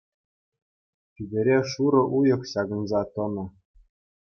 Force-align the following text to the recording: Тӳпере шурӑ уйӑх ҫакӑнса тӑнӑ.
Тӳпере 1.13 1.57
шурӑ 1.73 2.01
уйӑх 2.15 2.41
ҫакӑнса 2.55 3.01
тӑнӑ. 3.13 3.45